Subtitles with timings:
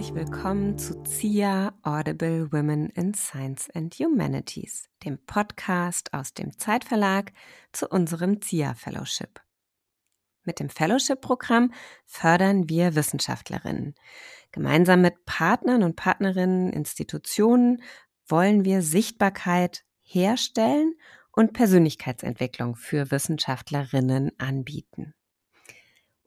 [0.00, 7.34] herzlich willkommen zu ZIA Audible Women in Science and Humanities, dem Podcast aus dem Zeitverlag
[7.72, 9.42] zu unserem ZIA Fellowship.
[10.42, 11.74] Mit dem Fellowship-Programm
[12.06, 13.94] fördern wir Wissenschaftlerinnen.
[14.52, 17.82] Gemeinsam mit Partnern und Partnerinnen, Institutionen
[18.26, 20.94] wollen wir Sichtbarkeit herstellen
[21.30, 25.12] und Persönlichkeitsentwicklung für Wissenschaftlerinnen anbieten.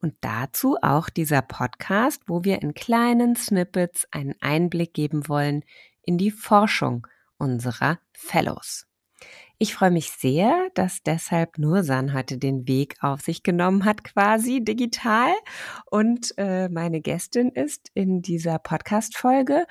[0.04, 5.64] Und dazu auch dieser Podcast, wo wir in kleinen Snippets einen Einblick geben wollen
[6.02, 7.08] in die Forschung
[7.38, 8.86] unserer Fellows.
[9.60, 14.62] Ich freue mich sehr, dass deshalb Nursan heute den Weg auf sich genommen hat, quasi
[14.62, 15.32] digital.
[15.86, 19.66] Und äh, meine Gästin ist in dieser Podcast-Folge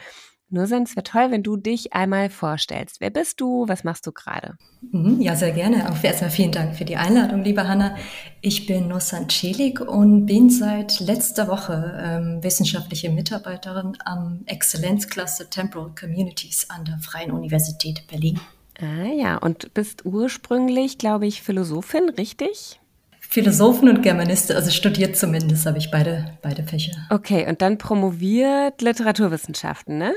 [0.52, 3.00] nur sonst wäre toll, wenn du dich einmal vorstellst.
[3.00, 3.66] Wer bist du?
[3.68, 4.56] Was machst du gerade?
[4.90, 5.90] Mhm, ja, sehr gerne.
[5.90, 7.96] Auch erstmal vielen Dank für die Einladung, liebe Hanna.
[8.40, 15.92] Ich bin Nussan Celik und bin seit letzter Woche ähm, wissenschaftliche Mitarbeiterin am Exzellenzklasse Temporal
[15.98, 18.38] Communities an der Freien Universität Berlin.
[18.80, 22.80] Ah ja, und bist ursprünglich, glaube ich, Philosophin, richtig?
[23.20, 26.92] Philosophen und Germanistin, also studiert zumindest, habe ich beide, beide Fächer.
[27.08, 30.12] Okay, und dann promoviert Literaturwissenschaften, ne?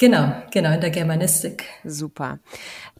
[0.00, 1.66] Genau, genau, in der Germanistik.
[1.84, 2.38] Super.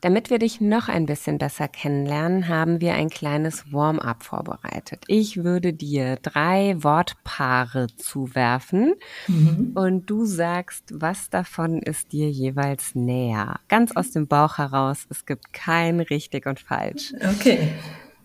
[0.03, 5.05] Damit wir dich noch ein bisschen besser kennenlernen, haben wir ein kleines Warm-up vorbereitet.
[5.07, 8.97] Ich würde dir drei Wortpaare zuwerfen
[9.29, 9.73] mhm.
[9.77, 13.61] und du sagst, was davon ist dir jeweils näher.
[13.69, 15.07] Ganz aus dem Bauch heraus.
[15.09, 17.14] Es gibt kein richtig und falsch.
[17.39, 17.69] Okay.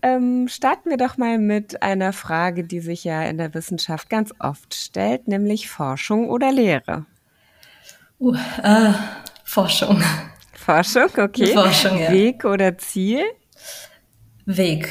[0.02, 4.34] Ähm, starten wir doch mal mit einer Frage, die sich ja in der Wissenschaft ganz
[4.38, 7.06] oft stellt, nämlich Forschung oder Lehre.
[8.18, 8.92] Uh, äh,
[9.44, 10.02] Forschung.
[10.52, 11.52] Forschung, okay.
[11.52, 12.10] Forschung, ja.
[12.10, 13.22] Weg oder Ziel?
[14.46, 14.88] Weg.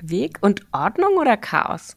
[0.00, 1.96] Weg und Ordnung oder Chaos?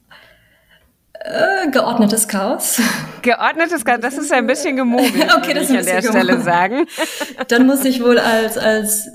[1.20, 2.80] Äh, geordnetes Chaos.
[3.22, 6.86] Geordnetes Chaos, das ist ein bisschen gemogelt, okay, das ich an der Stelle sagen.
[7.48, 9.08] Dann muss ich wohl als, als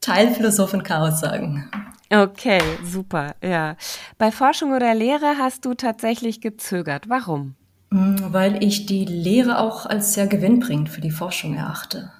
[0.00, 1.70] Teilphilosophin Chaos sagen.
[2.10, 3.76] Okay, super, ja.
[4.18, 7.08] Bei Forschung oder Lehre hast du tatsächlich gezögert.
[7.08, 7.56] Warum?
[7.94, 12.10] Mm, weil ich die Lehre auch als sehr gewinnbringend für die Forschung erachte.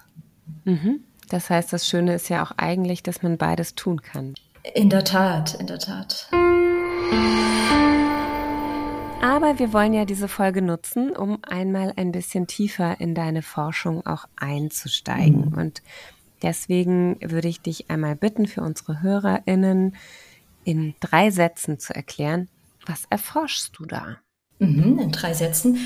[0.65, 1.01] Mhm.
[1.29, 4.35] Das heißt, das Schöne ist ja auch eigentlich, dass man beides tun kann.
[4.75, 6.29] In der Tat, in der Tat.
[9.21, 14.07] Aber wir wollen ja diese Folge nutzen, um einmal ein bisschen tiefer in deine Forschung
[14.07, 15.51] auch einzusteigen.
[15.51, 15.59] Mhm.
[15.59, 15.83] Und
[16.43, 19.97] deswegen würde ich dich einmal bitten, für unsere HörerInnen
[20.63, 22.49] in drei Sätzen zu erklären,
[22.87, 24.19] was erforschst du da?
[24.59, 25.79] Mhm, in drei Sätzen.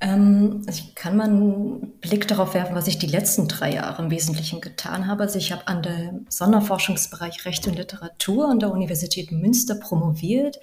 [0.00, 4.02] Ähm, also ich kann mal einen Blick darauf werfen, was ich die letzten drei Jahre
[4.02, 5.22] im Wesentlichen getan habe.
[5.22, 10.58] Also ich habe an der Sonderforschungsbereich Recht und Literatur an der Universität Münster promoviert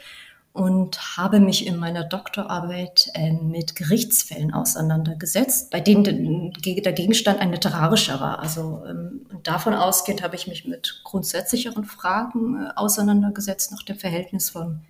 [0.54, 6.04] und habe mich in meiner Doktorarbeit äh, mit Gerichtsfällen auseinandergesetzt, bei denen
[6.54, 8.40] der Gegenstand ein literarischer war.
[8.40, 14.52] Also ähm, davon ausgehend habe ich mich mit grundsätzlicheren Fragen äh, auseinandergesetzt nach dem Verhältnis
[14.52, 14.82] von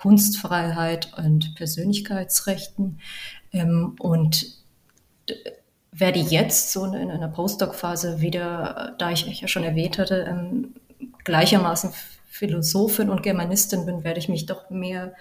[0.00, 2.98] Kunstfreiheit und Persönlichkeitsrechten.
[3.52, 4.58] Ähm, und
[5.92, 10.74] werde jetzt so in einer Postdoc-Phase wieder, da ich ja schon erwähnt hatte, ähm,
[11.24, 11.90] gleichermaßen
[12.28, 15.12] Philosophin und Germanistin bin, werde ich mich doch mehr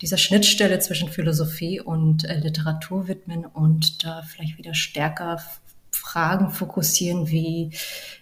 [0.00, 5.40] dieser Schnittstelle zwischen Philosophie und äh, Literatur widmen und da vielleicht wieder stärker
[5.90, 7.70] Fragen fokussieren, wie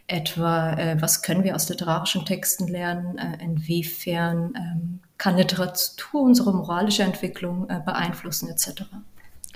[0.06, 6.52] etwa, äh, was können wir aus literarischen Texten lernen, äh, inwiefern ähm, kann Literatur unsere
[6.52, 8.82] moralische Entwicklung äh, beeinflussen etc.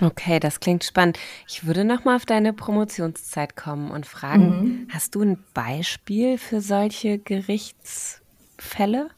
[0.01, 1.19] Okay, das klingt spannend.
[1.47, 4.87] Ich würde noch mal auf deine Promotionszeit kommen und fragen, mhm.
[4.93, 9.09] hast du ein Beispiel für solche Gerichtsfälle?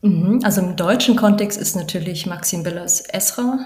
[0.00, 0.40] Mhm.
[0.42, 3.58] Also im deutschen Kontext ist natürlich Maxim Billers Esra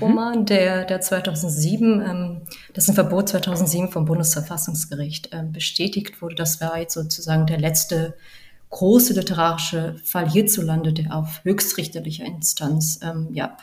[0.00, 0.46] Roman, mhm.
[0.46, 2.42] der, der 2007, ähm,
[2.74, 6.34] das ist ein Verbot 2007 vom Bundesverfassungsgericht ähm, bestätigt wurde.
[6.36, 8.14] Das war jetzt sozusagen der letzte
[8.70, 13.56] große literarische Fall hierzulande, der auf höchstrichterlicher Instanz ähm, ja,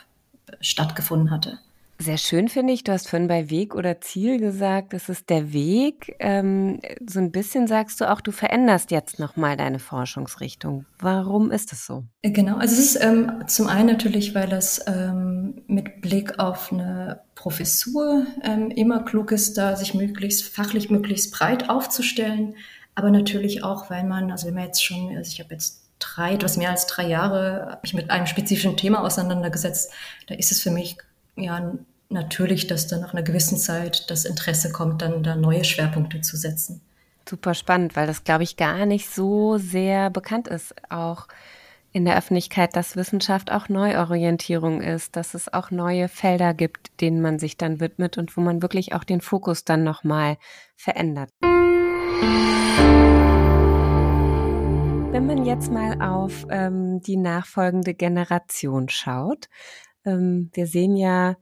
[0.62, 1.59] stattgefunden hatte.
[2.00, 5.51] Sehr schön finde ich, du hast vorhin bei Weg oder Ziel gesagt, das ist der
[5.51, 6.15] Weg.
[6.19, 10.86] Ähm, so ein bisschen sagst du auch, du veränderst jetzt nochmal deine Forschungsrichtung.
[11.00, 12.04] Warum ist das so?
[12.21, 17.21] Genau, also es ist ähm, zum einen natürlich, weil es ähm, mit Blick auf eine
[17.33, 22.54] Professur ähm, immer klug ist, da sich möglichst fachlich möglichst breit aufzustellen,
[22.98, 26.34] aber natürlich auch, weil man, also wenn man jetzt schon, also ich habe jetzt drei,
[26.34, 29.94] etwas mehr als drei Jahre mich mit einem spezifischen Thema auseinandergesetzt,
[30.26, 30.98] da ist es für mich
[31.36, 31.74] ja
[32.10, 36.38] natürlich, dass dann nach einer gewissen Zeit das Interesse kommt, dann da neue Schwerpunkte zu
[36.38, 36.82] setzen.
[37.30, 40.74] Super spannend, weil das, glaube ich, gar nicht so sehr bekannt ist.
[40.90, 41.28] Auch
[41.92, 47.22] in der Öffentlichkeit, dass Wissenschaft auch Neuorientierung ist, dass es auch neue Felder gibt, denen
[47.22, 50.38] man sich dann widmet und wo man wirklich auch den Fokus dann nochmal
[50.76, 51.30] verändert.
[55.18, 59.50] Wenn man jetzt mal auf ähm, die nachfolgende Generation schaut,
[60.06, 61.38] ähm, wir sehen ja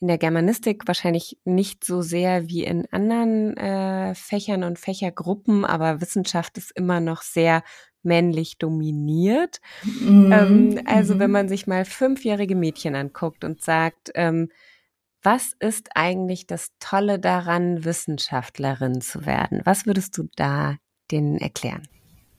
[0.00, 6.00] in der Germanistik wahrscheinlich nicht so sehr wie in anderen äh, Fächern und Fächergruppen, aber
[6.00, 7.62] Wissenschaft ist immer noch sehr
[8.02, 9.60] männlich dominiert.
[9.84, 10.32] Mhm.
[10.32, 11.34] Ähm, also wenn mhm.
[11.34, 14.48] man sich mal fünfjährige Mädchen anguckt und sagt, ähm,
[15.22, 19.60] was ist eigentlich das Tolle daran, Wissenschaftlerin zu werden?
[19.62, 20.78] Was würdest du da
[21.12, 21.86] denen erklären?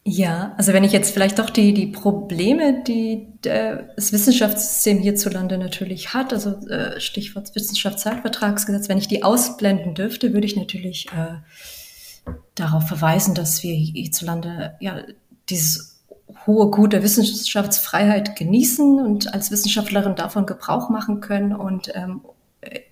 [0.04, 6.16] Ja, also wenn ich jetzt vielleicht doch die, die Probleme, die das Wissenschaftssystem hierzulande natürlich
[6.16, 12.88] hat, also äh, Stichwort Wissenschaftszeitvertragsgesetz, wenn ich die ausblenden dürfte, würde ich natürlich äh, darauf
[12.88, 15.04] verweisen, dass wir hierzulande ja
[15.50, 16.02] dieses
[16.48, 22.22] hohe Gut der Wissenschaftsfreiheit genießen und als Wissenschaftlerin davon Gebrauch machen können und ähm,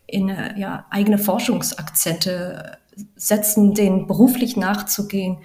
[0.06, 2.78] in äh, ja, eigene Forschungsakzente
[3.16, 5.40] setzen, denen beruflich nachzugehen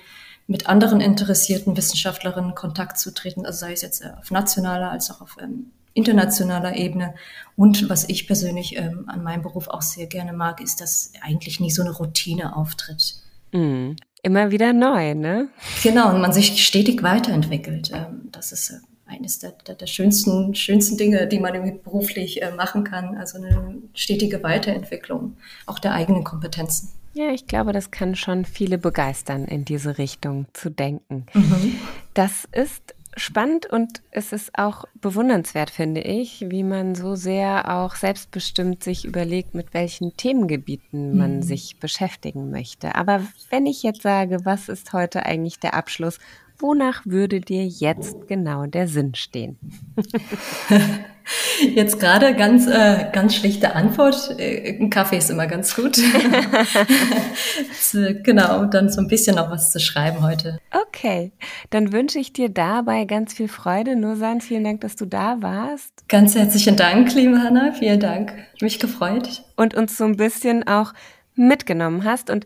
[0.46, 5.10] mit anderen interessierten Wissenschaftlerinnen Kontakt zu treten, also sei es jetzt äh, auf nationaler als
[5.10, 7.14] auch auf ähm, internationaler Ebene.
[7.56, 11.60] Und was ich persönlich ähm, an meinem Beruf auch sehr gerne mag, ist, dass eigentlich
[11.60, 13.14] nie so eine Routine auftritt.
[13.52, 13.92] Mm,
[14.22, 15.48] immer wieder neu, ne?
[15.82, 17.92] Genau, und man sich stetig weiterentwickelt.
[17.94, 22.50] Ähm, das ist äh, eines der, der, der, schönsten, schönsten Dinge, die man beruflich äh,
[22.50, 23.16] machen kann.
[23.16, 25.36] Also eine stetige Weiterentwicklung
[25.66, 26.90] auch der eigenen Kompetenzen.
[27.14, 31.26] Ja, ich glaube, das kann schon viele begeistern, in diese Richtung zu denken.
[31.32, 31.78] Mhm.
[32.12, 37.94] Das ist spannend und es ist auch bewundernswert, finde ich, wie man so sehr auch
[37.94, 41.42] selbstbestimmt sich überlegt, mit welchen Themengebieten man mhm.
[41.42, 42.96] sich beschäftigen möchte.
[42.96, 46.18] Aber wenn ich jetzt sage, was ist heute eigentlich der Abschluss,
[46.58, 49.56] wonach würde dir jetzt genau der Sinn stehen?
[51.74, 54.34] Jetzt gerade ganz, äh, ganz schlichte Antwort.
[54.38, 55.98] Äh, ein Kaffee ist immer ganz gut.
[58.22, 60.58] genau, und dann so ein bisschen noch was zu schreiben heute.
[60.70, 61.32] Okay,
[61.70, 63.96] dann wünsche ich dir dabei ganz viel Freude.
[63.96, 66.08] Nursan, vielen Dank, dass du da warst.
[66.08, 67.72] Ganz herzlichen Dank, liebe Hanna.
[67.72, 68.34] Vielen Dank.
[68.56, 69.42] Ich mich gefreut.
[69.56, 70.92] Und uns so ein bisschen auch
[71.34, 72.30] mitgenommen hast.
[72.30, 72.44] Und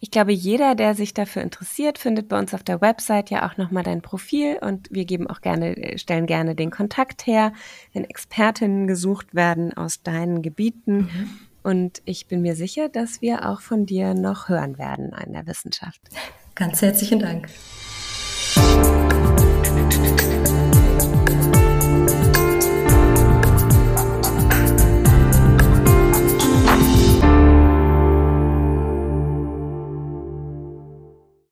[0.00, 3.56] ich glaube, jeder, der sich dafür interessiert, findet bei uns auf der Website ja auch
[3.56, 7.52] nochmal dein Profil und wir geben auch gerne, stellen gerne den Kontakt her,
[7.92, 10.96] wenn Expertinnen gesucht werden aus deinen Gebieten.
[10.96, 11.30] Mhm.
[11.64, 15.46] Und ich bin mir sicher, dass wir auch von dir noch hören werden in der
[15.46, 16.00] Wissenschaft.
[16.54, 17.48] Ganz herzlichen Dank.